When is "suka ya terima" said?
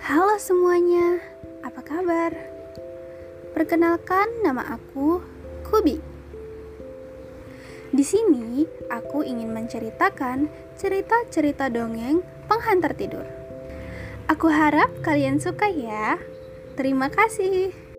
15.36-17.12